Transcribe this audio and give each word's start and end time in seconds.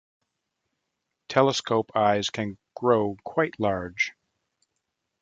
Telescope 1.29 1.91
eyes 1.93 2.31
can 2.31 2.57
grow 2.75 3.17
quite 3.23 3.59
large. 3.59 4.13